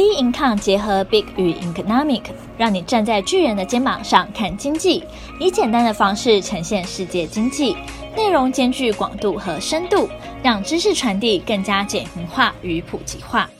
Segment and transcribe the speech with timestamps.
[0.00, 2.22] B Income 结合 Big 与 Economic，
[2.56, 5.04] 让你站在巨人的肩膀上看经济，
[5.38, 7.76] 以简单的方式呈现世界经济，
[8.16, 10.08] 内容兼具广度和深度，
[10.42, 13.50] 让知识传递更加简明化与普及化。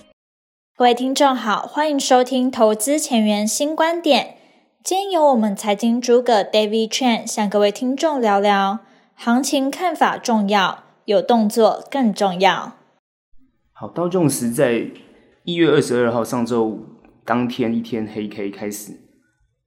[0.79, 4.37] 各位听众好，欢迎收听投资前沿新观点。
[4.83, 8.79] 今天由我们财经诸葛 David Chan 向各位听众聊聊
[9.15, 12.73] 行情看法重要，有动作更重要。
[13.75, 14.87] 好，道琼斯在。
[15.45, 16.85] 一月二十二号，上周五
[17.25, 18.93] 当天一天黑 K 开始，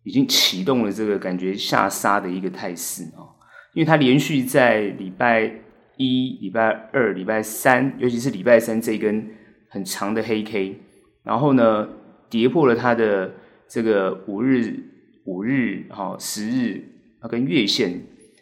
[0.03, 3.25] 已经启动了这个感觉下杀的一个态势啊！
[3.73, 5.51] 因为它连续在礼拜
[5.97, 9.27] 一、礼拜二、礼拜三，尤其是礼拜三这一根
[9.67, 10.77] 很长的黑 K，
[11.23, 11.89] 然后呢，
[12.29, 13.33] 跌破了它的
[13.67, 14.79] 这个五日、
[15.25, 16.83] 五日、哈十日
[17.19, 17.99] 啊跟月线，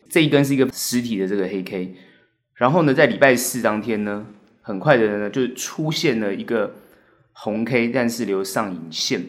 [0.09, 1.95] 这一根是一个实体的这个黑 K，
[2.55, 4.25] 然后呢，在礼拜四当天呢，
[4.61, 6.75] 很快的呢就出现了一个。
[7.33, 9.25] 红 K，但是留上影线，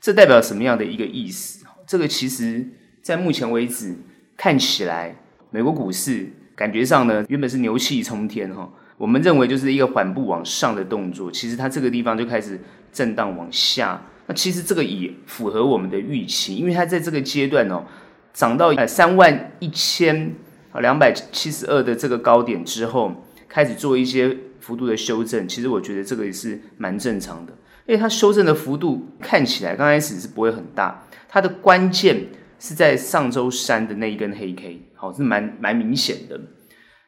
[0.00, 1.64] 这代表什么样的一个意思？
[1.86, 2.66] 这个其实，
[3.02, 3.94] 在目前为止
[4.36, 5.16] 看起来，
[5.50, 12.58] 美国股市感觉上呢，原本是牛气冲天哈，我们认为就是一个缓步往上的动作，其实它这个地方就开始
[12.92, 14.00] 震荡往下。
[14.26, 17.84] 那其实这个也符合我们的预期，因为它在这个阶段哦，
[18.32, 20.34] 涨到呃三万一千
[20.80, 23.12] 两百七十二的这个高点之后，
[23.48, 24.36] 开始做一些。
[24.62, 27.52] 幅度的修正，其实我觉得这个也是蛮正常的，
[27.84, 32.28] 因为它修正的幅度看起来刚开始是不会很大，它的关键
[32.60, 36.40] 是在上周三的那一根黑 K，好，是蛮蛮明显的。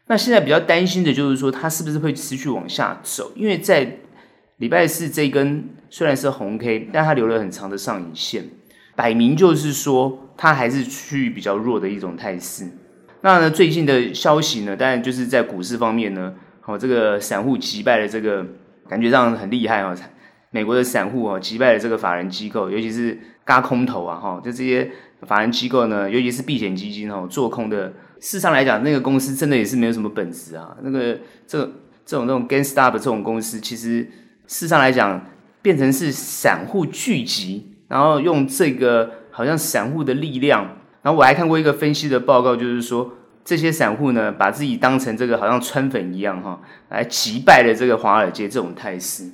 [0.08, 3.30] 那现在比较担心的就是说，它是不是会持续往下走？
[3.36, 3.98] 因为在
[4.56, 8.44] 礼拜四这一根虽然是红 K，但它留了很长的上影线，
[8.97, 12.69] 摆明就是说它还是趋于比较弱的一种态势。
[13.20, 16.34] 那呢，最近的消息呢，当然就是在股市方面呢。
[16.66, 18.44] 哦，这个散户击败了这个，
[18.88, 19.94] 感觉上很厉害哦。
[20.50, 24.90] 美国的散户哦，击败了这个法人机构，尤其是轧空头啊，哈，就这些
[25.22, 27.88] 法人机构呢，尤其是避险基金哦，做空的。
[28.20, 30.74] 事实上来讲，那个公司真的也是没有什么本事啊。
[30.82, 31.58] 那个这
[32.06, 34.03] 这种这种 GameStop 这种公司，其实
[34.47, 35.26] 事实上来讲，
[35.60, 40.64] 变成是散户聚集，然后用这个好像散户的力量。
[41.03, 43.12] 然后我还看过一个分析的报告，就是说。
[43.44, 49.31] 这些散户呢，把自己当成这个好像川粉一样哈，来击败了这个华尔街这种态势。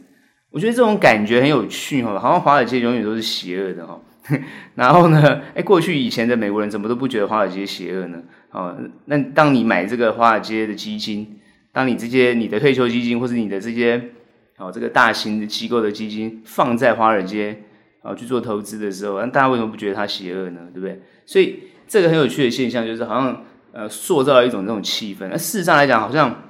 [0.51, 4.01] 我觉得这种感觉很有趣哈，好像华尔街永远都是邪恶的哈。
[4.75, 8.21] 然后呢，哎，过去以前的美国人怎么都不觉得华尔街邪恶呢？
[8.51, 11.39] 哦，那当你买这个华尔街的基金，
[11.73, 14.11] 当你这些你的退休基金或者你的这些
[14.57, 17.57] 哦这个大型的机构的基金放在华尔街
[18.03, 20.63] 啊去做投资的时候，那大家为什么不觉得它邪恶呢？
[20.75, 21.01] 对不对？
[21.25, 23.45] 所以这个很有趣的现象就是好像。
[23.73, 25.29] 呃，塑造一种这种气氛。
[25.31, 26.43] 那事实上来讲，好像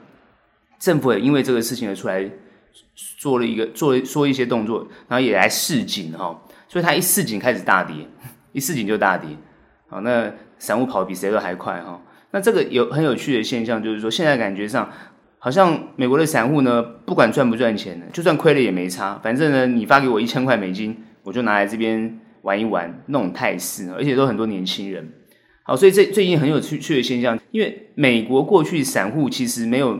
[0.78, 2.28] 政府也因为这个事情而出来
[3.18, 6.40] 做了一个做说一些动作，然后也来示警哈。
[6.68, 7.94] 所以他一示警开始大跌，
[8.52, 9.28] 一示警就大跌。
[9.88, 12.00] 好，那散户跑比谁都还快哈。
[12.30, 14.88] 那这个有很有趣的现象，就是说现在感觉上
[15.38, 25.12] 好像美国的散户呢，不管赚不赚钱呢，就算亏了也没差，反正呢，你发给我一千块美金，我就拿来这边玩一玩，那种态势，而且都很多年轻人。
[25.62, 29.92] 好，所以这最近很有趣趣的现象，因为美国过去散户其实没有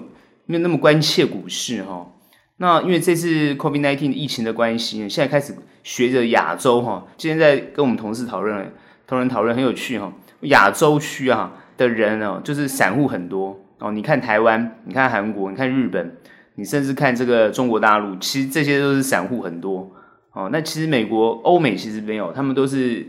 [0.47, 2.10] 没有那么关切股市哈。
[2.56, 5.54] 那因为这次 COVID-19 疫情的关系，现在开始
[5.84, 7.06] 学着亚洲哈。
[7.16, 8.72] 今天在跟我们同事讨论，
[9.06, 10.12] 同仁讨论很有趣哈。
[10.41, 13.93] 亚洲区啊的人哦，就是散户很多哦。
[13.93, 16.16] 你看台湾，你看韩国，你看日本，
[16.56, 19.93] 你甚至看这个中国大陆，其实这些都是散户很多
[20.32, 20.49] 哦。
[20.50, 23.06] 那其实美国、欧美其实没有，他们都是。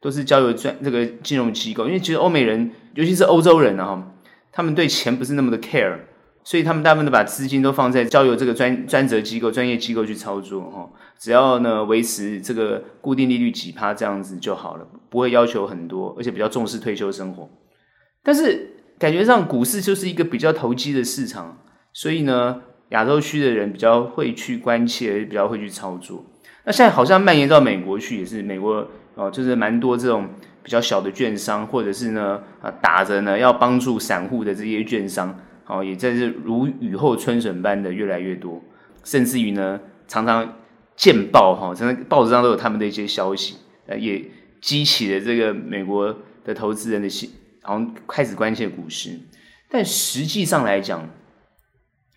[0.00, 4.12] 都是交由专这个金融机构，因为其实欧美人，尤其是欧洲人啊，
[4.50, 5.98] 他们对钱不是那么的 care，
[6.42, 10.88] 所以他们大部分都把资金都放在交由这个专专责机构、专业机构去操作哈。
[11.18, 17.46] 只要呢维持这个固定利率几趴这样子就好了，不会要求很多，而且比较重视退休生活。
[18.22, 21.58] 但是感觉上股市就是一个比较投机的市场，
[21.92, 26.24] 所以呢亚洲区的人比较会去关切，比较会去操作。
[26.64, 28.88] 那现在好像蔓延到美国去，也是美国。
[29.20, 30.26] 哦，就是蛮多这种
[30.62, 38.62] 比较小的券商，或者是呢啊打着呢要帮助散户的这些券商，哦，也在这如雨后春笋般的越来越多，
[39.04, 39.78] 甚至于呢
[40.08, 40.56] 常常
[40.96, 43.56] 见报哈，真的报纸上都有他们的一些消息，
[43.86, 44.24] 呃，也
[44.62, 47.30] 激起了这个美国的投资人的心，
[47.62, 49.20] 然后开始关切股市。
[49.68, 51.06] 但实际上来讲，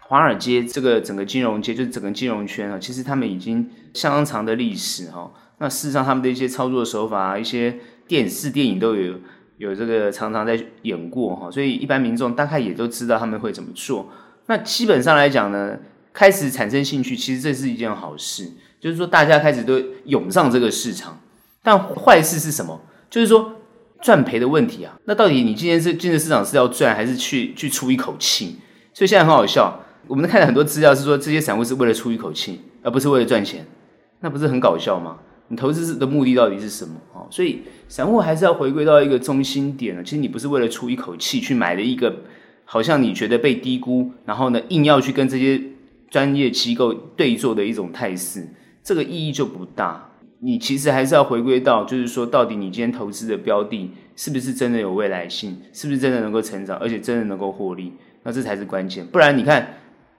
[0.07, 5.31] 华尔街这个整个金融街，就是整个金融圈啊，其实他们已经相当长的历史哈。
[5.59, 7.77] 那事实上，他们的一些操作手法啊，一些
[8.07, 9.15] 电视、电影都有
[9.57, 14.09] 有这个常常在演过哈，所以一般民众大概也都知道他们会怎么做。
[14.47, 15.77] 那基本上来讲呢，
[16.11, 18.51] 开始产生兴趣，其实这是一件好事。
[18.79, 21.17] 就是说大家开始都涌上这个市场。
[21.63, 22.81] 但坏事是什么？
[23.09, 23.53] 就是说
[24.01, 24.99] 赚赔的问题啊。
[25.05, 28.57] 那到底你今天是进入市场是要赚，还是去去出一口气？
[28.93, 33.65] 所以现在很好笑，我们看了很多资料是说这些散户是为了出一口气，而不是为了赚钱。
[34.19, 35.17] 那不是很搞笑吗？
[35.49, 36.95] 你投资的目的到底是什么？
[37.13, 40.03] 哦，所以散户还是要回归到一个中心点了。
[40.03, 42.15] 其实你不是为了出一口气去买了一个，
[42.63, 45.61] 好像你觉得被低估，然后呢硬要去跟这些
[46.09, 48.47] 专业机构对坐的一种态势，
[48.81, 50.09] 这个意义就不大。
[50.39, 59.05] 你其实还是要回归到，就是说到底你今天投资的标的是不是真的有未来性，是不是真的能够成长，而且真的能够获利，那这才是关键。
[59.07, 59.67] 不然你看，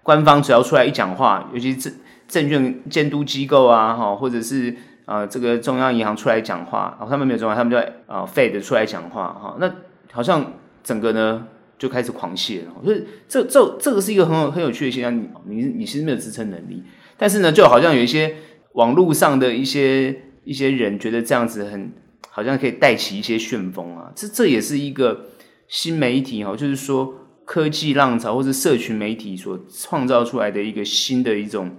[0.04, 1.92] 官方只要出来一讲话，尤其是
[2.28, 9.74] 证券监督机构啊，哈，或者是呃这个中央银行出来讲话，哦，他们没有中央，他们就呃 Fed 出来讲话，哈，那
[10.12, 10.52] 好像
[10.84, 11.46] 整个呢
[11.78, 12.72] 就开始狂泻了。
[12.84, 16.82] 所以这这这个是一个很有很有趣的现象，你你你其实没有支撑能力，
[17.16, 18.36] 但是呢，就好像有一些
[18.72, 21.92] 网络上的一些一些人觉得这样子很
[22.28, 25.26] 好像可以带起一些旋风啊，这这也是一个
[25.68, 27.14] 新媒体哈，就是说
[27.44, 31.76] 科技浪潮或是社群媒体所创造出来的一个新的一种。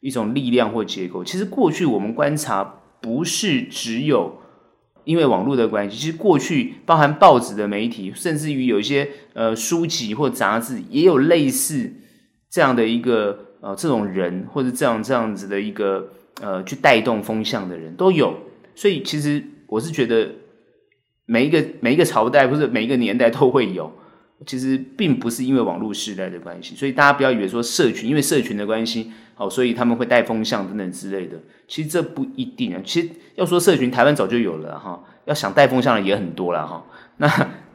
[0.00, 2.62] 一种力量或结构，其实过去我们观察
[3.00, 4.40] 不是只有
[5.02, 11.92] 因为网络的关系，其实过去包含报纸的媒体，甚至于有一些呃书籍或杂志，也有类似
[12.48, 16.08] 这样的一个呃这种人，或者这样这样子的一个
[16.40, 18.32] 呃去带动风向的人都有。
[18.76, 20.30] 所以其实我是觉得
[21.26, 23.92] 每一个每一个朝代或者每一个年代都会有。
[24.46, 31.36] 其实并不是因为网络时代的关系，所以大家不要以为说社群，因为社群的关系，好，所以他们会带风向等等之类的。
[31.66, 32.80] 其实这不一定啊。
[32.84, 35.02] 其实要说社群，台湾早就有了哈。
[35.24, 36.86] 要想带风向的也很多了哈。
[37.16, 37.26] 那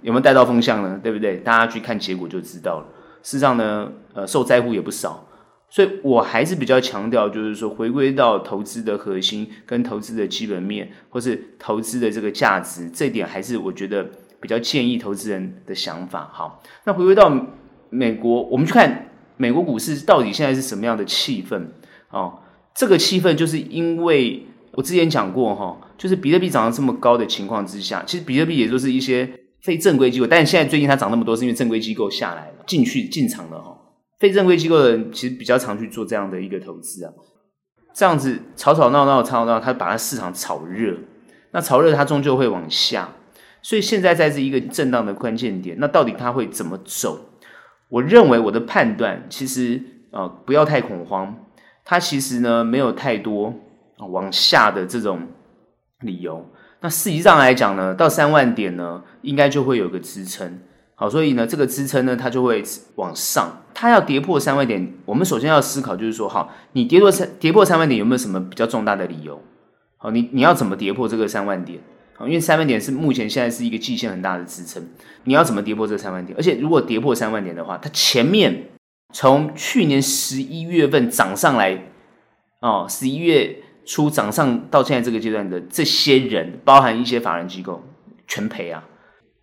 [0.01, 0.97] 有没有带到风向呢？
[1.03, 1.35] 对不对？
[1.37, 2.85] 大家去看结果就知道了。
[3.21, 5.27] 事实上呢，呃，受灾户也不少。
[5.69, 14.09] 所以我还是比较强调，就是说回归到投资的核心跟投资的基本面，或是投资的这个价值，这点还是我觉得。
[14.43, 16.29] 比较建议投资人的想法。
[16.33, 17.33] 好，那回归到
[17.89, 19.07] 美国，我们去看
[19.37, 21.65] 美国股市到底现在是什么样的气氛？
[22.09, 22.39] 哦，
[22.75, 29.29] 这个气氛就是因为我之前讲过哈，就是比特币涨到这么高的情况之下，其实比特币也就是一些
[29.61, 33.77] 非正规机构，但是现在最近它涨那么多，是因为正规机构下来了，进去进场了哈。
[34.19, 37.13] 非正规机构的人其实比较常去做这样的一个投资啊，
[37.93, 40.97] 这样子吵吵闹闹吵吵闹，它把它市场炒热，
[41.51, 43.09] 那炒热它终究会往下。
[43.63, 47.19] 所以现在在这一个震荡的关键点，那到底它会怎么走？
[47.89, 49.81] 我认为我的判断其实、
[50.11, 51.35] 呃，不要太恐慌。
[51.85, 53.53] 它其实呢没有太多
[53.97, 55.27] 往下的这种
[55.99, 56.49] 理由。
[56.79, 60.59] 那实际上来讲呢，到三万点呢，应该就会有个支撑。
[60.95, 62.63] 好，所以呢这个支撑呢，它就会
[62.95, 63.63] 往上。
[63.73, 69.41] 它要跌破三万点，我们首先要思考就是说，好，你跌破三跌破三万点有没有什么比较重大的理由？
[69.97, 71.79] 好，你你要怎么跌破这个三万点？
[72.21, 74.81] 因为三万点是目前现在是一个季线很大的支撑，
[75.23, 76.37] 你要怎么跌破这三万点？
[76.37, 78.69] 而且如果跌破三万点的话，它前面
[79.13, 81.85] 从去年十一月份涨上来，
[82.61, 87.83] 哦，十一月初涨上到现在这个阶段的这些人，包含一些法人机构，
[88.27, 88.87] 全赔啊！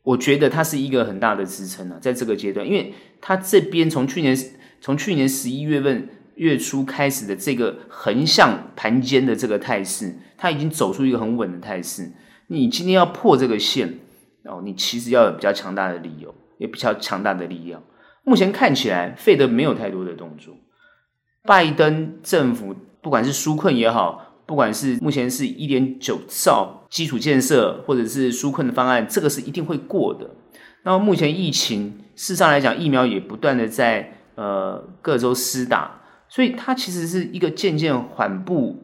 [0.02, 4.34] 我觉得它是一个很大的支撑啊，在这个阶段，因为它这边从去年
[4.80, 12.10] 从去年十一月份月初开始的这个横向盘间的这个态势，它已经走出一个很稳的态势。
[12.52, 14.00] 你今天要破这个线，
[14.44, 17.80] 哦，你其实要有比较强大的理由，也比较强大的力量。
[18.24, 20.56] 目前看起来，费德没有太多的动作。
[21.44, 30.28] 拜登政府不管是纾困也好，不管是目前是一点九兆基础建设，或者是纾困的方案，这个是一定会过的。
[30.82, 38.82] 那么目前疫情，事实上来讲，疫苗也不断的在呃各州施打，所以它其实是一个渐渐缓步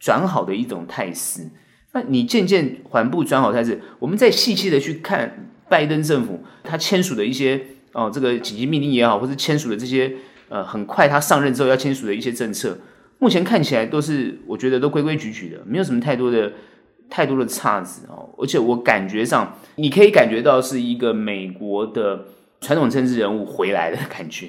[0.00, 1.48] 转好的一种态势。
[1.94, 7.60] 那你渐渐缓步转好态势，我们再细细的去看拜登政府他签署的一些
[7.92, 10.12] 哦，这个紧急命令也好，或是签署的这些
[10.48, 12.76] 呃，很快他上任之后要签署的一些政策，
[13.20, 16.52] 目前看起来都是我觉得都规规矩矩的，没有什么太多的
[17.08, 18.28] 太多的岔子哦。
[18.38, 22.26] 而且我感觉上，你可以感觉到是一个美国的
[22.60, 24.48] 传统政治人物回来的感觉，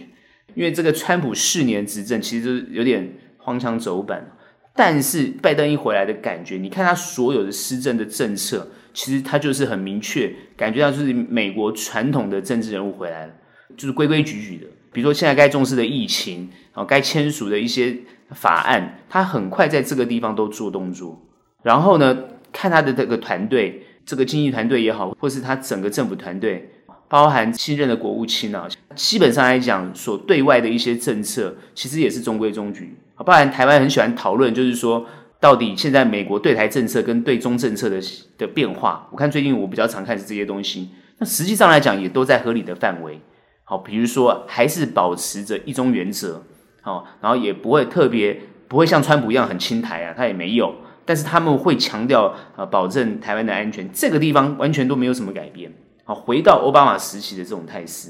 [0.56, 4.32] 因为这个川普四年执政其实有点荒腔走板。
[4.76, 13.34] 但是拜登一回来的感觉，你看他所有的施政的政策，其实他就是很明确，感觉到就是美国传统的政治人物回来了，
[13.78, 14.68] 就是规规矩矩的。
[14.92, 17.98] 比如说现在该重视的疫情，啊，该签署的一些
[18.32, 21.22] 法案，他很快在这个地方都做动作。
[21.64, 22.18] 然后呢，
[22.52, 26.70] 看他的这个团队，这个经济团队也好，或是他整个政府团队，
[27.08, 32.96] 包含新任的国务卿啊，基本上来讲，所对外的一些政策，其实也是中规中矩。
[33.24, 35.06] 不然台湾很喜欢讨论，就是说
[35.40, 38.00] 到底现在美国对台政策跟对中政策的
[38.38, 40.90] 的变化，我看最近我比较常看是这些东西。
[41.18, 43.20] 那实际上来讲，也都在合理的范围。
[43.64, 46.44] 好，比如说还是保持着一中原则，
[46.82, 50.76] 好，然后也不会特别不会像川普一样很亲台啊，他也没有。
[51.06, 55.72] 但是他们会强调啊，保证台湾的安全，这个地方完全都没有什么改变。
[56.04, 58.10] 好，回到奥巴马时期的这种态势，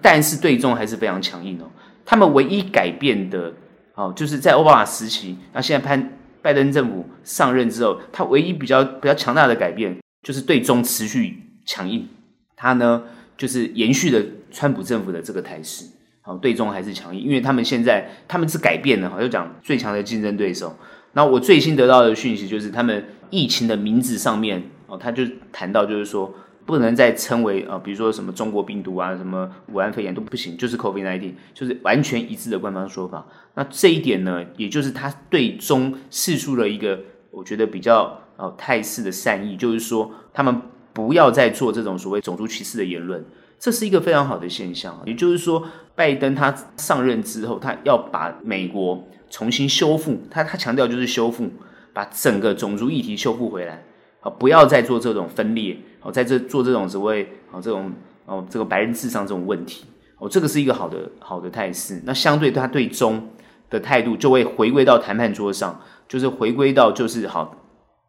[0.00, 1.66] 但是对中还是非常强硬哦。
[2.04, 3.52] 他们唯一改变的，
[3.98, 11.36] 哦，就是在奥巴马时期，那现在潘拜登政府上任之后，他唯一比较比较强大的改变，就是对中持续
[11.66, 12.08] 强硬。
[12.54, 13.02] 他呢，
[13.36, 15.84] 就是延续了川普政府的这个态势，
[16.20, 20.76] 好，对中还是强硬，因为他们现在他们是改变了，好，就讲最强的竞争对手。
[21.14, 26.32] 那我最新得到的讯息就是，他们疫情的名字上面哦，他就谈到，就是说
[26.68, 33.26] 不能再称为啊，比如说什么中国病毒啊，什么武汉肺炎都不行，就是 COVID-19，就是完全一致的官方说法。
[33.54, 40.60] 那这一点呢，也就是他对中释出了一个我觉得比较哦态势的善意，就是说他们
[40.92, 43.24] 不要再做这种所谓种族歧视的言论，
[43.58, 45.00] 这是一个非常好的现象。
[45.06, 49.08] 也就是说，拜登他上任之后，他要把美国。
[49.30, 51.50] 重新修复，他他强调就是修复，
[51.92, 53.84] 把整个种族议题修复回来，
[54.20, 55.76] 好，不要再做这种分裂，
[56.08, 57.22] 我，在这做这种所谓
[57.52, 57.92] 啊这种
[58.24, 59.84] 哦这个白人智商这种问题，
[60.16, 62.00] 哦，这个是一个好的好的态势。
[62.06, 63.28] 那相对他对中
[63.68, 67.54] 的态度就会回归到谈判桌上，就是回归到就是好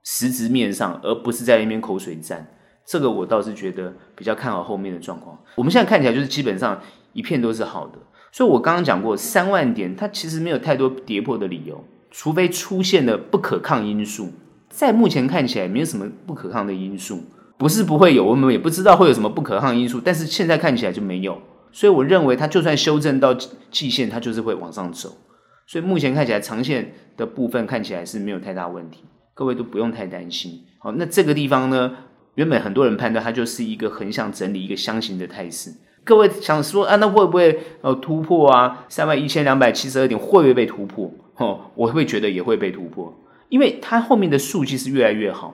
[0.06, 2.48] 实质面上，而不是在那边口水战。
[2.86, 5.38] 这个我倒是觉得比较看好后面的状况。
[5.56, 8.00] 我们现在看起来就是基本上一片都是好的。
[8.32, 14.30] 所以，我刚刚讲过，三万点它其实没有太多跌破的理由，除非出现了不可抗因素。
[14.70, 17.24] 在目前看起来，没有什么不可抗的因素，
[17.60, 21.38] 不是不会有，我们也不知道会有什么不可抗因素，但是现在看起来就没有。
[21.74, 23.34] 所以，我认为它就算修正到
[23.70, 25.10] 季线，它就是会往上走。
[25.68, 30.64] 所以，目前看起来长线的部分看起来是没有太大问题，各位都不用太担心。
[30.80, 31.92] 好，那这个地方呢，
[32.36, 35.70] 原本很多人判断它就是一个横向整理、一个箱型的态势。
[36.06, 38.86] 各位想说啊，那会不会呃突破啊？
[38.88, 41.12] 三万一千两百七十二点会不会被突破？
[41.36, 43.14] 哦，我会觉得也会被突破，
[43.50, 45.54] 因为它后面的数据是越来越好。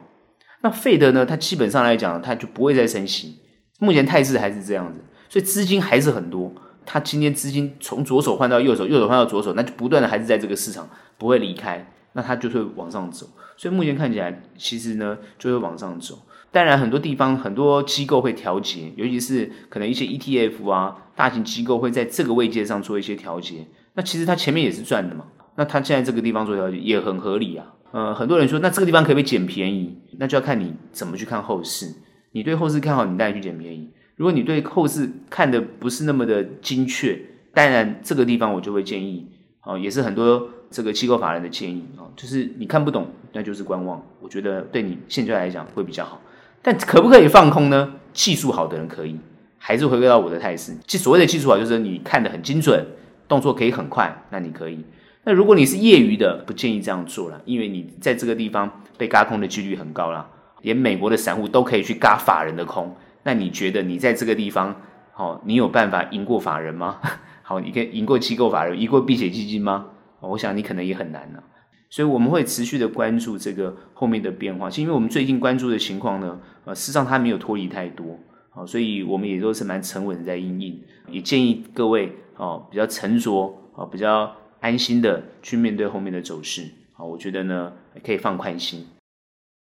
[0.65, 1.23] 那费德呢？
[1.23, 3.37] 它基本上来讲，它就不会再升息。
[3.77, 6.51] 目前态势还是这样子，所以资金还是很多。
[6.87, 13.27] 它今天资金从左手换到右手，右手换到左手，那就不断的还是在这个市场不会离开，那它就会往上走。
[13.55, 16.17] 所以目前看起来，其实呢就会往上走。
[16.51, 23.67] 当然，很多地方很多机构会调节，尤其是可能一些 ETF 啊，大型机构会在这个位阶上做一些调节。
[23.93, 25.25] 那其实它前面也是赚的嘛，
[25.57, 27.67] 那它现在这个地方做调节也很合理啊。
[27.95, 29.97] 呃，很多人说，那这个地方可不可以捡便宜？
[30.17, 31.93] 那就要看你怎么去看后市。
[32.33, 33.87] 你对后市看好，你当然去捡便宜；
[34.17, 37.17] 如果你对后市看的不是那么的精确，
[37.53, 39.25] 当然这个地方我就会建议，
[39.63, 44.05] 哦，也是很多这个机构法人的建议啊，就是你看不懂，那就是观望。
[44.19, 46.19] 我觉得对你现在来讲会比较好。
[46.61, 47.93] 但可不可以放空呢？
[48.11, 49.17] 技术好的人可以，
[49.57, 50.75] 还是回归到我的态势。
[50.85, 52.85] 其所谓的技术好，就是你看得很精准，
[53.29, 54.83] 动作可以很快，那你可以。
[55.25, 60.29] 那如果你是业余的，不建议这样做了，因为你在这个地方被轧空的几率很高了。
[60.61, 64.75] 连美国的散户都可以去轧法人的空，那你觉得你在这个地方，
[65.13, 66.99] 好，你有办法赢过法人吗？
[67.41, 69.87] 好，你可以赢过机构法人，赢过避险基金吗？
[70.21, 71.43] 我想你可能也很难了。
[71.89, 84.31] 所以我们会持续的关注这个后面的变化，是因为我们最近关注的情况呢，呃，事实上它没有脱离太多，好，所以我们也都是蛮沉稳在因应，也建议各位哦比较沉着，哦比较
[84.65, 87.71] 安心的去面对后面的走势，好，我觉得呢
[88.03, 88.85] 可以放宽心。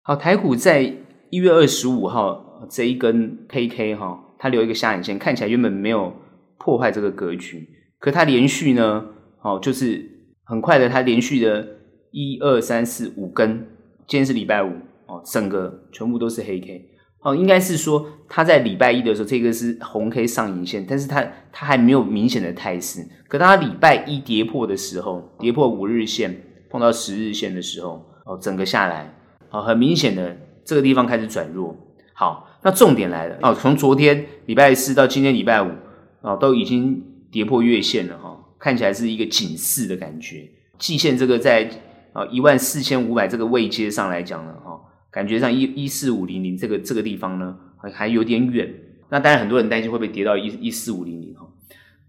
[0.03, 0.95] 好，台股在
[1.29, 6.15] 一月二十五号这一根 KK 哈，它留一个下影线，看起来原本没有
[6.59, 9.05] 破坏这个格局，可它连续呢，
[9.43, 10.03] 哦就是
[10.45, 11.77] 很快的，它连续的。
[12.13, 13.59] 一二三四五根，
[14.07, 14.71] 今天是礼拜五
[15.07, 16.96] 哦，整个全部都是黑 K
[17.27, 23.05] 哦，应该是说它在礼拜一的时候，这个是红 K 上影线，但是它它还没有明显的态势。
[23.27, 26.41] 可当它礼拜一跌破的时候，跌破五日线，
[26.71, 29.13] 碰到十日线的时候，哦，整个下来，
[29.51, 31.77] 哦，很明显的这个地方开始转弱。
[32.13, 35.73] 好，那重点来了哦，从昨天礼拜四到今天礼拜五，
[36.21, 37.03] 哦，都已经
[37.33, 40.49] 跌破月线了哈，哦，看起来是一个警示的感觉。
[40.79, 41.69] 季线这个在。
[42.13, 44.76] 啊，一万四千五百这个位阶上来讲呢，哈，
[45.17, 48.71] 感觉上一一四五零零这个这个地方呢，还还有点远。
[49.09, 51.49] 那当然，很多人担心会不会跌到一一四五零零哈。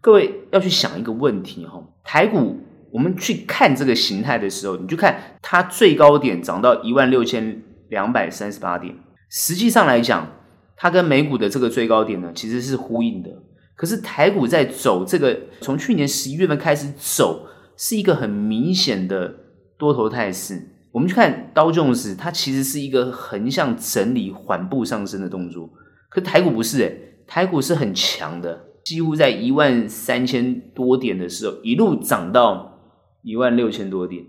[0.01, 2.57] 各位要去想一个问题哈，台股
[2.91, 8.93] 我们去看这个形态的时候，你就看它最高点涨到一万六千两百三十八点，
[9.29, 10.29] 实际上来讲，
[10.75, 13.29] 它跟美股的这个最高点呢，其实是呼应的。
[13.77, 17.47] 可是台股在走这个，从去年十一月份开始走，
[17.77, 19.33] 是一个很明显的。
[19.79, 20.59] 多头态势，
[20.97, 25.69] 我们去看道琼斯，它其实是一个横向整理、缓步上升的动作。
[26.09, 32.79] 可台股不是诶，台股是很强的，几乎在一万三千多点的时候，一路涨到
[33.21, 34.25] 一万六千多点，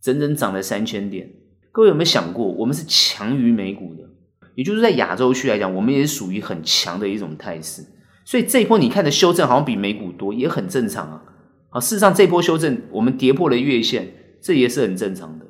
[0.00, 1.28] 整整涨了三千点。
[1.72, 4.04] 各位有没有想过，我们是强于美股的？
[4.54, 7.84] 也就是在亚洲区来讲，我们也是属于很强的一种态势。
[8.24, 11.22] 所以这一波你看的修正好像比美股多，也很正常啊。
[11.70, 15.43] 啊，事实上这波修正我们跌破了月线，这也是很正常的，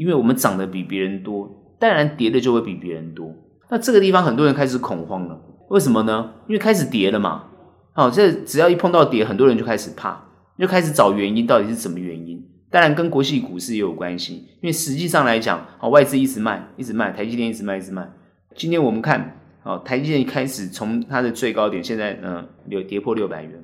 [0.00, 3.34] 因为我们涨得比别人多，当然跌的就会比别人多。
[3.68, 5.38] 那这个地方很多人开始恐慌了，
[5.68, 6.32] 为什么呢？
[6.48, 7.44] 因为开始跌了嘛。
[7.92, 10.18] 好，这只要一碰到跌，很多人就开始怕，
[10.58, 12.42] 就开始找原因，到底是什么原因？
[12.70, 18.10] 当然跟国际股市也有关系，因为实际上来讲，啊，外资一直卖，一直卖，台积电一直卖，一直卖。
[18.56, 23.62] 今天我们看，啊，台积电一开始从它的最高点，现在嗯，有跌破六百元。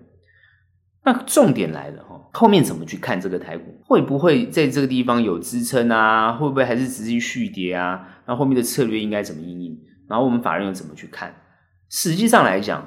[1.07, 3.73] 那重点来了哈，后面怎么去看这个台股？
[3.87, 6.33] 会不会在这个地方有支撑啊？
[6.33, 8.05] 会不会还是持续续跌啊？
[8.27, 9.79] 那后面的策略应该怎么应应？
[10.09, 11.33] 然后我们法人又怎么去看？
[11.89, 12.85] 实际上来讲，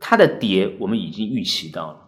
[0.00, 1.98] 它的跌我们已经预期到了，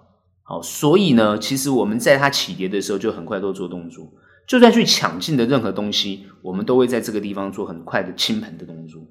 [0.44, 4.10] 好，所以呢，其实我们在它起跌的时候就很快都做动作，
[4.48, 9.02] 就算去抢进的任何东西，我们都会在这个地方做很快的清盘的动作。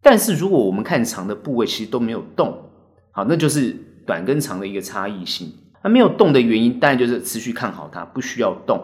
[0.00, 2.70] 但是如果我们看长的部位，其实都没有动，
[3.12, 3.76] 好，那就是
[4.08, 5.52] 短跟长的一个差异性。
[5.84, 8.82] 那没有动的原因，当然就是持续看好它，不需要动。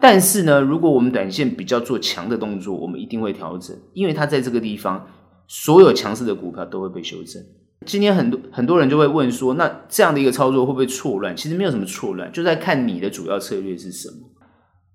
[0.00, 5.06] 但是呢，如果我们短线比较做强的动作，我们一定会调整，因为它在这个地方，
[5.46, 7.40] 所有强势的股票都会被修正。
[7.86, 11.36] 今天很多很多人就会问说，那这样的一个操作会不会错乱？
[11.36, 14.16] 其实没有什么错乱，就在看你的主要策略是什么。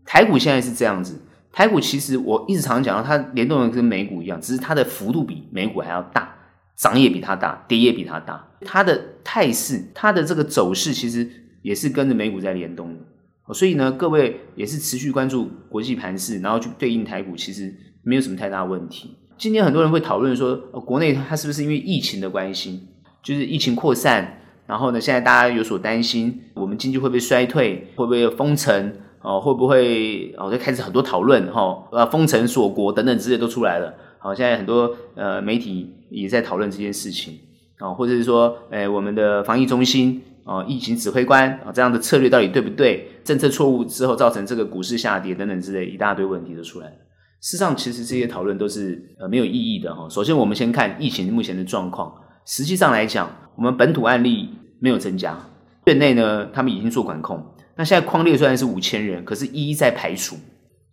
[0.05, 1.21] 台股现在是这样子，
[1.53, 6.35] 台股其实我一直常讲到，它联动的跟美股一样，只是它的幅度比美股还要大，
[6.75, 8.49] 涨也比它大，跌也比它大。
[8.65, 11.29] 它的态势，它的这个走势，其实
[11.61, 13.53] 也是跟着美股在联动的。
[13.53, 19.17] 所以呢，各位也是持续关注国际盘势，然后去对应台股，其实没有什么太大问题。
[19.37, 22.87] 今天很多人会讨论说，呃，国内它是不是因为疫情的关系，
[23.21, 33.93] 就是疫情扩散，然后呢，现在大家有所担心，我们经济会不会衰退，会不会封城，哦，会不会哦，就开始很多讨论，哈，呃，封城锁国等等之类都出来了。
[34.23, 37.37] 好，现在很多呃媒体也在讨论这件事情，
[37.77, 40.21] 啊，或者是说，诶，我们的防疫中心。
[40.45, 43.07] 啊，疫情指挥官啊，这样的策略到底对不对？
[43.23, 46.93] 政策错误之后造成这个股市下跌等等之类一大堆问题都出来了。
[47.39, 50.05] 事实上，其实这些讨论都是呃没有意义的哈。
[50.09, 52.13] 首先，我们先看疫情目前的状况。
[52.45, 54.49] 实际上来讲，我们本土案例
[54.81, 55.39] 没有增加，
[55.85, 57.41] 院内呢他们已经做管控。
[57.77, 60.35] 那现在框列虽然是五千人，可是一一在排除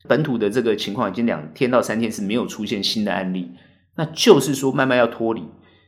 [0.09, 3.51] 本土的这个情况，已经两天到三天是没有出现新的案例，
[3.97, 5.41] 那就是说慢慢要脱离。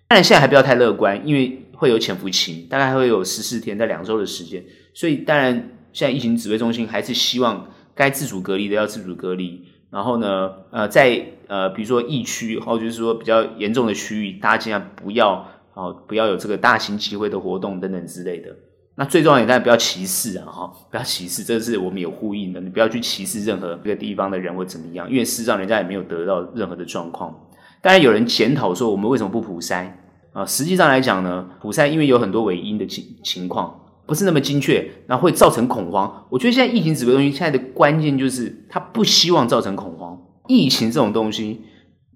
[0.08, 1.58] 当然，现在还不要太乐观，因为。
[1.74, 5.52] 会有潜伏期，大概会有十四天到两周的时间，所以当然
[5.92, 15.32] 现在疫情指挥中心还是希望该自主隔离的要自主隔离，然后呢，呃，在呃比如说疫区，或就是说比较严重的区域，大家尽量不要
[15.74, 18.54] 啊、呃，不要有这个大型集会的活动等等之类的。
[19.02, 27.36] 那最重要的，当然不要歧视啊，哈，不要歧视，这是我们有呼应的，你不要去歧视任何一个地方的人或怎么样，因为事实上人家也没有得到任何的状况。
[27.80, 29.90] 当然有人检讨说，我们为什么不普筛？
[30.32, 36.24] 啊，实际上来讲呢，普筛因为有很多伪阴的情情况，不是那么精确，然后会造成恐慌。
[36.30, 40.16] 我觉得现在疫情指挥中心现在的关键就是，他不希望造成恐慌。
[40.46, 41.60] 疫情这种东西，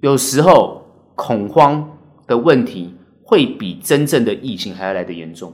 [0.03, 0.85] 有时候
[1.17, 2.95] 恐慌的问题
[3.25, 5.53] 会比真正的疫情还要来得严重。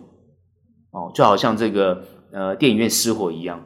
[0.92, 3.62] 哦，就好像这个呃电影院失火一样，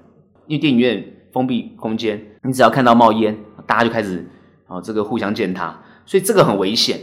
[0.46, 3.36] 因为电影院封闭空间，你只要看到冒烟，
[3.66, 4.26] 大家就开始
[4.66, 6.98] 啊这个互相践踏，所以这个很危险。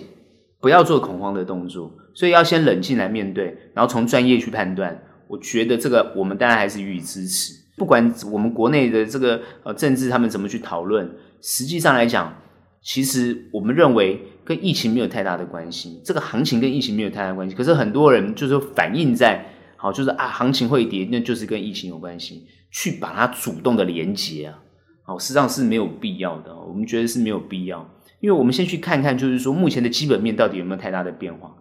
[0.59, 4.97] 不要做恐慌的动作，所以要先冷静来面对，然后从专业去判断。
[5.27, 7.53] 我觉得这个我们当然还是予以支持。
[7.75, 11.09] 不管我们国内的这个呃政治他们怎么去讨论，
[11.41, 12.33] 实际上来讲，
[12.81, 15.99] 其实我们认为跟疫情没有太大的关系。
[16.05, 19.45] 这个行情跟疫情没有太大关系，可是很多人就是反映在
[19.83, 24.57] 好，就是啊行情会跌，那就是跟疫情有关系，去把它主动的连接啊，
[25.03, 26.57] 好，实际上是没有必要的。
[26.57, 27.85] 我们觉得是没有必要。
[28.21, 31.53] 因为我们先去看看，就是说目前的基本面到底有没有太大的变化。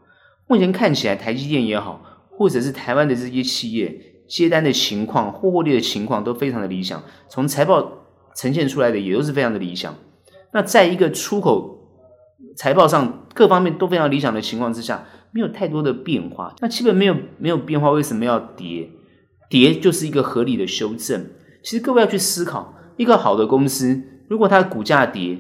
[0.46, 8.06] 目前看起来，台积电也好，或者是台湾的这些企业接单的情况、获获利的情况都非常的理想，从财报
[8.36, 9.92] 呈现出来的也都是非常的理想。
[10.52, 11.88] 那在一个出口
[12.56, 16.54] 财报上各方面都非常理想的情况之下，没有太多的变化。
[16.60, 18.90] 那基本没有没有变化，为什么要跌？
[19.48, 21.26] 跌就是一个合理的修正。
[21.62, 25.38] 其实各位要去思考，一个好的公司，如果它的股价跌，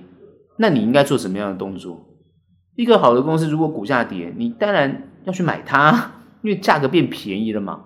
[0.58, 2.08] 那你应该做什么样的动作？
[2.76, 7.84] 一个好的公司如果股价跌，你当然要去买它，因为价格变便宜了嘛。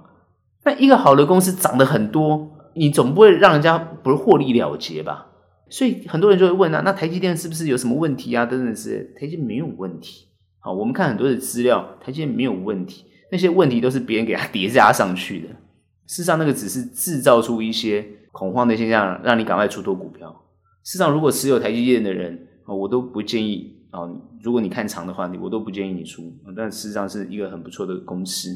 [0.65, 5.29] 那一个好的公司涨得很多，你总不会让人家不是获利了结吧？
[5.69, 8.45] 所以很多人就会问啊，那台积电是不是有什么问题啊？
[8.47, 10.26] 等等是台积没有问题。
[10.67, 15.49] 啊，我们看很多的资料，台积电没有问题，那些问题都是别人给它叠加上去的。
[16.07, 20.29] 事实上，那个只是制造出一些恐慌的现象，让你赶快出脱股票。
[20.83, 24.01] 事实上，如果持有台积电的人啊，我都不建议啊。
[24.43, 26.23] 如果你看长的话，你我都不建议你出。
[26.57, 28.51] 但事实上是一个很不错的公司。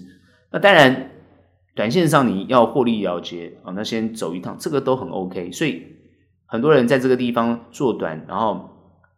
[0.50, 1.12] 那当然，
[1.76, 5.52] 短线上你要获利了结啊，那先走一趟，这个都很 OK。
[5.52, 5.84] 所以
[6.46, 8.68] 很多人在这个地方做短，然后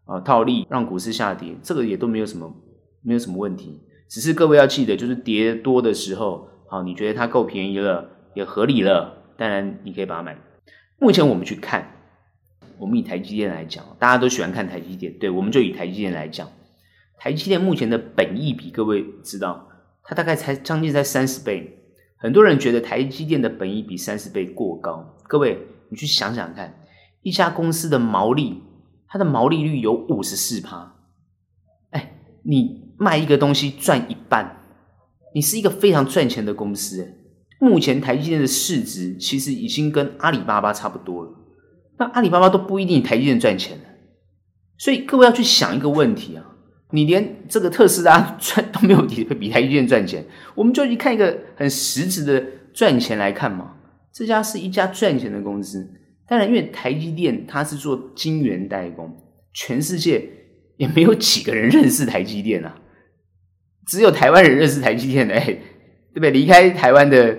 [0.04, 2.54] 啊套利，让股市下跌，这个也都没有什么
[3.02, 3.80] 没有什么问题。
[4.08, 10.36] 只是各位要记得，就是跌多的时候，好，你觉得它够便宜了，也合理了，当然你可以把它买。
[10.98, 11.88] 目前我们去看。
[12.78, 16.48] 我们以台积电来讲，大家都喜欢看台积电，对，我们就以台积电来讲，
[17.16, 19.68] 台积电目前的本益比，各位知道，
[20.02, 21.78] 它大概才将近在三十倍。
[22.16, 25.58] 很多人觉得台积电的本益比三十倍过高，各位
[25.90, 26.74] 你去想想看，
[27.22, 28.60] 一家公司的毛利，
[29.06, 30.96] 它的毛利率有五十四趴，
[31.90, 34.60] 哎，你卖一个东西赚一半，
[35.34, 37.18] 你是一个非常赚钱的公司。
[37.58, 41.30] 目前台积电的市值其实已经跟阿里巴巴差不多了。
[41.98, 43.84] 那阿里巴巴都不一定台积电赚钱的，
[44.78, 46.44] 所以各位要去想一个问题啊，
[46.90, 53.74] 你连这个特斯拉赚都没有比比台积电赚钱，我们就去看一个很实质的赚钱来看嘛，
[54.12, 55.88] 这家是一家赚钱的公司。
[56.26, 59.14] 当然，因为台积电它是做晶圆代工，
[59.52, 60.28] 全世界
[60.78, 62.74] 也没有几个人认识台积电啊，
[63.86, 66.30] 只有台湾人认识台积电的，哎，对不对？
[66.30, 67.38] 离开台湾的。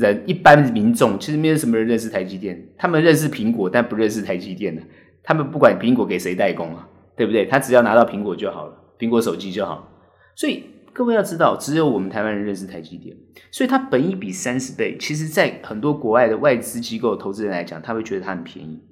[0.00, 4.82] 人一般民众其实没有什么人认识台积电，他们认识苹果，但不认识台积电的。
[5.22, 7.46] 他们不管苹果给谁代工啊，对不对？
[7.46, 9.88] 他只要拿到苹果就好了，苹果手机就好。
[10.34, 13.16] 所以各位要知道，只有我们台湾人认识台积电，
[13.52, 18.82] 所以它本一比三十倍，其实在很多国外的外资机构投资人来讲，他会觉得它很便宜。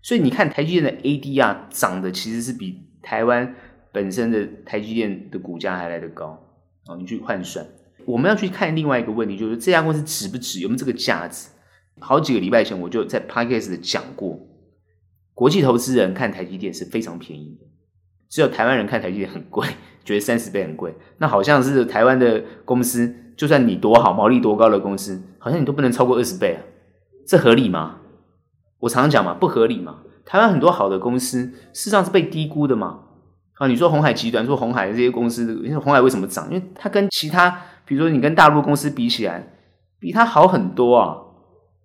[0.00, 3.52] 所以你看台积电的 ADR 涨的其实是比台湾
[3.94, 6.36] 本身的台积电的股价还来得高
[6.86, 7.64] 啊，你去换算。
[8.04, 11.48] 我们要去看另外一个问题，就是这家公司值不值，有没有这个价值？
[12.00, 14.36] 好几个礼拜前我就在 Podcast 讲过，
[15.32, 17.66] 国际投资人看台积电是非常便宜的，
[18.28, 19.64] 只有台湾人看台积电很贵，
[20.04, 20.92] 觉得三十倍很贵。
[21.18, 26.60] 那好像是台湾的公司，就算你多好，毛利多高的公司，好像你都不能超过二十倍啊，
[27.28, 28.00] 这合理吗？
[28.80, 30.02] 我常常讲嘛，不合理嘛。
[30.26, 33.00] 台湾很多好的公司，事实上是被低估的嘛。
[33.58, 36.46] 啊，你说红海集团，说红海这些公司，因为红海为什么涨？
[36.50, 37.60] 因为它跟其他。
[37.86, 39.46] 比如说，你跟大陆公司比起来，
[40.00, 41.18] 比它好很多啊，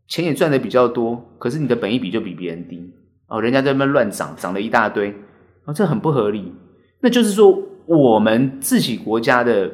[0.08, 2.94] 钱也赚的比较多，可是你的本益比就比别人低
[3.28, 5.14] 哦，人家在那边乱涨，涨了一大堆，
[5.66, 6.54] 哦，这很不合理。
[7.02, 7.54] 那就是说，
[7.86, 9.70] 我们自己国家的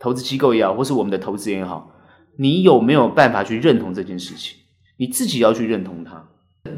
[0.00, 1.92] 投资机构也好，或是我们的投资人也好，
[2.36, 4.58] 你有没有办法去认同这件事情？
[4.96, 6.28] 你自己要去认同它，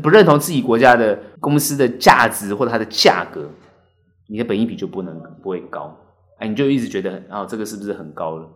[0.03, 3.49] 不认同自己国家的公司的价值或者它的价格，
[4.27, 5.97] 你的本益比就不能不会高，
[6.39, 8.49] 哎，你就一直觉得啊，这个是不是很高了？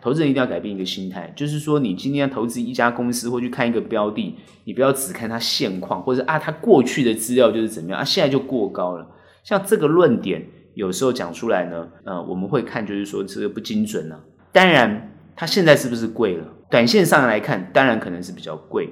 [0.00, 9.06] 投资人一定要改变一个心态，就是说，你今天要投资一家公司或去看一个标的，你不要只看它现况，或者啊，它过去的资料就是怎么样啊，现在就过高了。
[9.44, 14.18] 像这个论点，有时候讲出来呢，呃，我们会看，就是说这个不精准了。
[14.52, 16.46] 当然，它现在是不是贵了？
[16.70, 18.88] 短线上来看，当然可能是比较贵，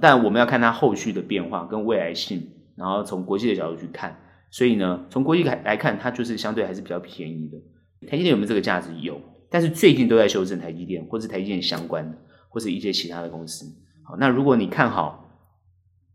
[0.00, 4.16] 但我们要看它后续的变化跟未来性，然后从国际的角度去看。
[4.52, 7.58] 所以呢，从国际来来看，它就是相对还是比较便宜的。
[8.06, 8.94] 台积电有没有这个价值？
[9.00, 9.20] 有。
[9.50, 12.16] 但是最近都在修正台积电，或是台积电相关的，
[12.48, 13.66] 或是一些其他的公司。
[14.02, 15.28] 好，那如果你看好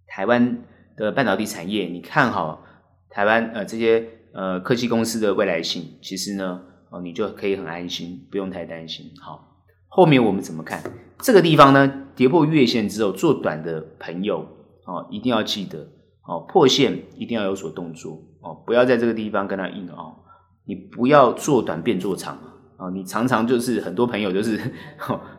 [0.08, 0.63] 台湾
[0.95, 2.63] 的半导体产业，你看好
[3.10, 9.12] 台湾呃这些呃科技公司的未来性，其实呢，哦，你就可以很安心，不用太担心。
[9.21, 10.82] 好，后面我们怎么看
[11.19, 12.06] 这个地方呢？
[12.15, 14.39] 跌破月线之后，做短的朋友
[14.86, 15.88] 哦，一定要记得
[16.28, 20.23] 哦，破线一定要有所动作哦，不要在这个地方跟他硬熬，
[20.65, 22.38] 你不要做短变做长。
[22.78, 24.60] 啊，你常常就是很多朋友就是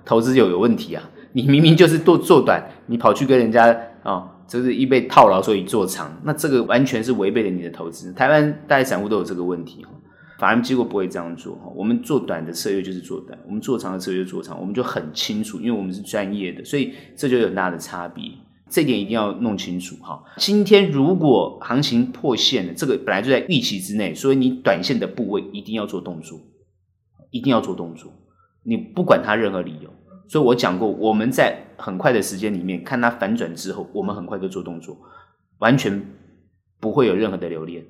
[0.05, 1.09] 投资有有问题啊！
[1.33, 3.67] 你明明就是做做短，你跑去跟人家
[4.03, 8.13] 啊，就是一被套牢，所以做长，那这个完全是违背了你的投资。
[8.13, 9.93] 台湾大概散户都有这个问题哈，
[10.41, 11.71] 法人机构不会这样做哈。
[11.77, 18.25] 我们做短的策略就是做短，我们做长的策略就做长，我们就很清楚，因为我们是专业的，所以这就有很大的差别。
[18.69, 20.23] 这点一定要弄清楚哈。
[20.37, 26.39] 今天如果行情破线了，这个本来就在预期之内，所以你短线的部位一定要做动作。
[27.31, 28.11] 一定要做动作，
[28.63, 29.91] 你不管它任何理由，
[30.29, 34.97] 所以我讲过，我们在很快的时间里面看它反转之后，我们很快就做动作，
[35.59, 36.03] 完全
[36.81, 37.85] 不会有任何的留恋。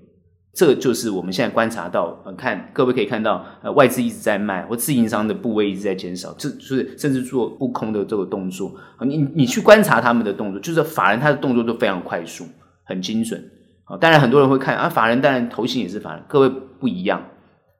[0.59, 8.75] 这就是我们现在观察到，呃，看各位可以看到，呃，外资一直在卖，或自营商的部位一直在减少，这就是甚至做不空的这个动作。
[9.07, 12.44] 你你去观察他们的动作，就是法人他的动作都非常快速，
[12.83, 13.40] 很精准。
[13.85, 17.23] 啊，当然很多人会看啊，法人当然投信也是法人，各位不一样。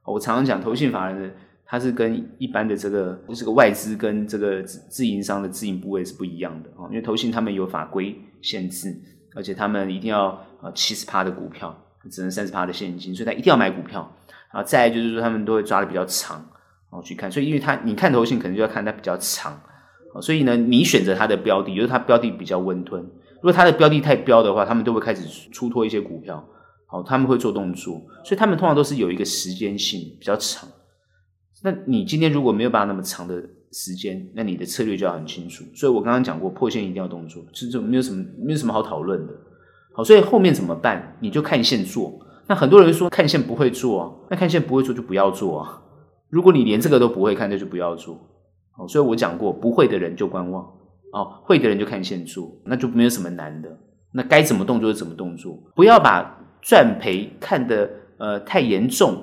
[0.05, 1.35] 我常常讲投信法人的，
[1.67, 8.95] 它是跟一般的这个这个外资跟这个自自营商的自营部位是不一样的啊，因为投信他们有法规限制，
[9.35, 10.29] 而且他们一定要
[10.63, 11.77] 啊七十趴的股票，
[12.11, 14.15] 只能三十趴的现金，所以他一定要买股票。
[14.51, 16.43] 啊，再就是说他们都会抓的比较长
[16.89, 19.61] 哦去看，所以因为他你看投性可能就要看它比较长，
[20.23, 23.03] 所以呢你选择它的标的，就是它标的比较温吞。
[23.03, 26.43] 如果它的标的太标的话，他们都会开始出脱一些股票，
[26.87, 30.67] 好，他们会做动作，所以他们通常都是有一个时间性比较长。
[31.63, 33.35] 那你今天如果没有办法那么长的
[33.73, 35.63] 时间，那你的策略就要很清楚。
[35.75, 39.33] 所以我刚刚讲过，破线一定要动作，这就没有什么没有什么好讨论的。
[39.99, 41.17] 好，所以后面怎么办？
[41.19, 42.21] 你就看线做。
[42.47, 45.83] 那很多人说看线不会做啊，那看线不会做就不要做啊。
[46.29, 48.17] 如果你连这个都不会看，那就不要做。
[48.71, 50.65] 好，所以我讲过，不会的人就观望。
[51.13, 53.77] 哦，会的人就看线做，那就没有什么难的。
[54.13, 59.17] 那该怎么动作就怎么动作，不要把赚赔看得呃太严重，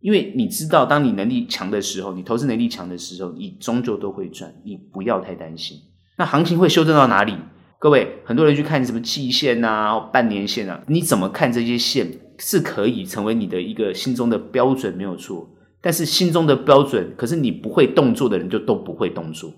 [0.00, 5.78] 因为你知道，当你能力强的时候，你投资能力强的时候，你终究都会赚，你不要太担心。
[6.18, 7.34] 那行情会修正到哪里？
[7.78, 15.50] 各位，很多人去看什么季线啊、半年线啊，你怎么看这些线是可以成为你的一个心中的标准，没有错。
[15.82, 19.52] 但是心中的标准，可是你不会动作的人就都不会动作。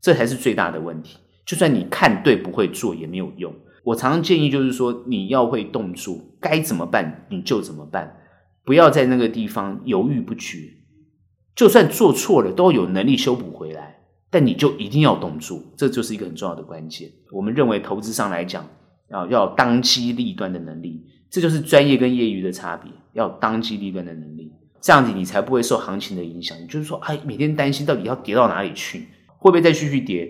[0.00, 1.18] 这才是最大的问题。
[1.44, 3.52] 就算你看对，不会做也没有用。
[3.82, 8.16] 我常常建议就是说，你要会动作，该怎么办你就怎么办，
[8.64, 10.58] 不要在那个地方犹豫不决。
[11.56, 13.93] 就算做错了，都有能力修补回来。
[14.34, 17.08] 但你就一定要动作，这就是一个很重要的关键。
[17.30, 18.68] 我们认为投资上来讲，
[19.08, 22.90] 要要当机立断的能力，这就是专业跟业余的差别。
[23.12, 26.58] 要当机立断的能力，这样子你才不会受行情的影响。
[26.66, 29.06] 就是说，哎，每天担心到底要跌到哪里去。
[29.38, 30.28] 会不会再继续跌？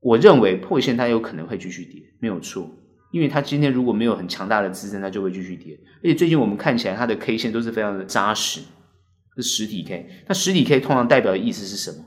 [0.00, 2.66] 我认为破线它有可能会继续跌，没有错。
[3.12, 5.78] 因为它今天如果没有很强大的支撑，它就会继续跌。
[6.02, 8.62] 而且最近我们看起来它的 K 线都是非常的扎实，
[9.36, 10.08] 是实体 K。
[10.26, 12.06] 那实体 K 通常代表的意思是什么？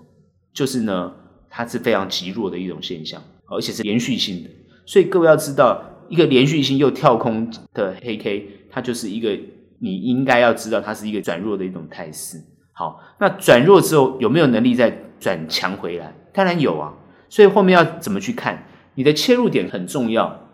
[0.51, 1.13] 就是呢，
[1.49, 4.49] 它是非常极弱的一种现象，而且是连续性的。
[4.85, 9.37] 所以各位要知道，一个连续性又跳空的黑 K，它就是一个
[9.79, 12.37] 你应该要知道它是一个转弱的一种态势。
[12.73, 16.13] 好，那转弱之后有没有能力再转强回来？
[16.33, 16.93] 当然有啊，
[17.27, 18.65] 所以后面要怎么去看？
[18.95, 20.47] 你的切入点很重要。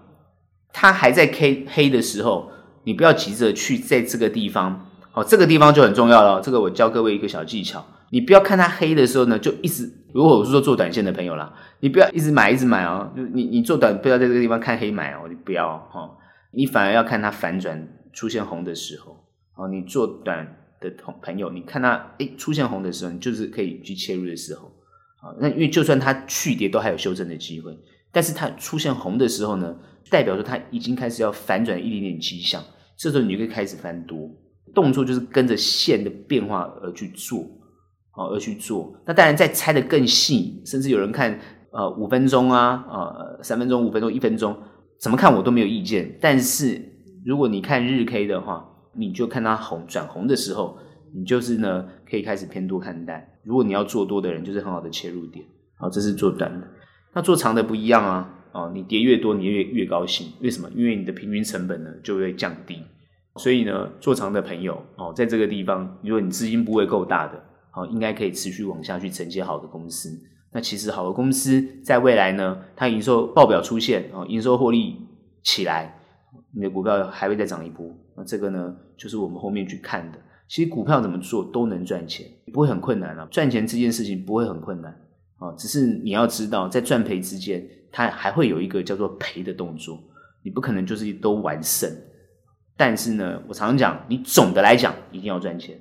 [0.72, 2.50] 它还在 K 黑的时候，
[2.86, 4.88] 你不要急着去在这个地方。
[5.14, 6.42] 哦，这个地方就很重要了。
[6.42, 9.92] 这个我教各位一个小技巧，你不要看它黑的时候呢，就一直。
[10.14, 13.12] 如果我是说做短线的朋友啦，你不要一直买一直买哦。
[13.16, 16.18] 就你你做短，不要在这个地方看黑买哦，你不要哦。
[16.52, 19.68] 你反而要看它反转出现红的时候哦。
[19.68, 24.68] 你做短的同朋友，你看它诶出现红的时候，你就是可以去切入的时候。
[25.22, 27.76] 啊那因为就算它续跌都还有修正的机会，
[28.12, 29.76] 但是它出现红的时候呢，
[30.10, 32.62] 代表说它已经开始要反转一点点迹象，
[32.98, 34.30] 这时候你就可以开始翻多，
[34.76, 37.50] 动作就是跟着线的变化而去做，
[38.16, 38.94] 哦而去做。
[39.06, 41.40] 那当然再拆的更细，甚至有人看
[41.72, 44.58] 呃五分钟啊，呃三分钟、五分钟、一分钟，
[45.00, 46.18] 怎么看我都没有意见。
[46.22, 46.82] 但是
[47.26, 50.78] 如果你看日 K 的话，你就看它红转红的时候。
[51.16, 53.38] 你就是呢，可以开始偏多看待。
[53.44, 55.46] 如果你要做多的人，就是很好的切入点。
[55.78, 56.68] 好，这是做短的。
[57.14, 58.34] 那做长的不一样啊。
[58.52, 60.32] 哦，你跌越多，你越越高兴。
[60.42, 60.68] 为什么？
[60.76, 62.80] 因为你的平均成本呢就会降低。
[63.36, 67.40] 所以呢，做长的朋友哦，在这个地方，如果你资金部位够大的，
[67.76, 70.16] 好，应该可以持续往下去承接好的公司。
[70.52, 75.02] 那其实好的公司在未来呢，它营收报表出现哦，营收获利
[75.42, 76.00] 起来，
[76.52, 77.90] 你的股票还会再涨一波。
[78.16, 80.20] 那这个呢，就是我们后面去看的。
[80.48, 83.28] 其实股票怎么做都能赚钱，不会很困难啊。
[83.32, 84.92] 赚钱这件事情不会很困难
[85.38, 90.00] 啊，只是你要知道，在赚赔之间，它还会有一个叫做赔的动作。
[90.44, 91.90] 你不可能就是都完胜。
[92.78, 95.80] 但是呢，我常常讲，你总的来讲一定要赚钱。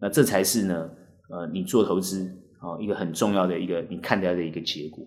[0.00, 0.90] 那这才是呢，
[1.28, 2.24] 呃，你做投资
[2.58, 5.04] 啊一个很重要的一个你看待的一个结果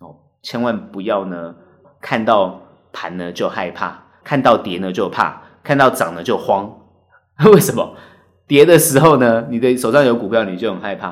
[0.00, 0.16] 哦。
[0.42, 1.54] 千万不要呢
[2.00, 2.60] 看到
[2.92, 6.78] 盘呢就害怕，看到跌呢就怕，看到涨呢就慌。
[7.52, 7.96] 为什么？
[8.46, 11.10] 跌的时候呢，你的手上有股票，你就很害怕；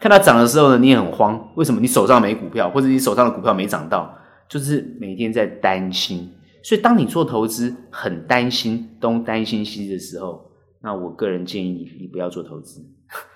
[0.00, 1.52] 看到涨的时候呢，你也很慌。
[1.54, 1.80] 为什么？
[1.80, 4.12] 你手上没股票，或者你手上的股票没涨到，
[4.48, 6.32] 就是每天在担心。
[6.62, 12.84] 所以，当你做投资很担心东担心西的时候，那我个人建议你，你不要做投资，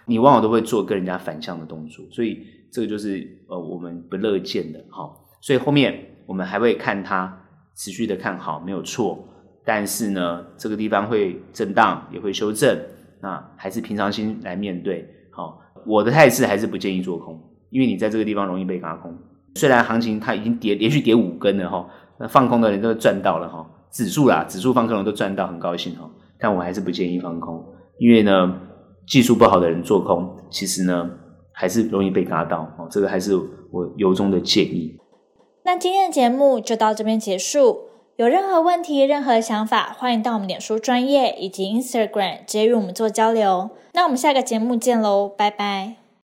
[0.09, 2.05] 你往往都会做跟人家反向的动作。
[2.11, 4.85] 所以，这个就是呃我们不乐见的。
[4.89, 5.95] 好，所以后面
[6.27, 7.41] 我们还会看它
[7.77, 9.25] 持续的看好，没有错。
[9.65, 12.77] 但是呢，这个地方会震荡，也会修正。
[13.21, 15.07] 那还是平常心来面对。
[15.31, 17.39] 好，我的态势还是不建议做空，
[17.71, 19.17] 因为你在这个地方容易被轧空。
[19.55, 21.87] 虽然行情它已经跌连续跌五根了哈，
[22.19, 23.69] 那放空的人都赚到了哈。
[23.91, 27.65] 指数啦，指数放空都赚到很高兴哈，但我还是不建议放空，
[27.99, 28.61] 因为呢，
[29.09, 31.11] 技术不好的人做空，其实呢
[31.53, 33.35] 还是容易被嘎到哦，这个还是
[33.71, 34.97] 我由衷的建议。
[35.65, 43.71] 那今天的节目就到这边结束，有任何问题、任何想法，欢迎到我们脸书专业以及 Instagram 直接与我们做交流。
[43.95, 46.08] 那我们下个节目见喽，拜拜。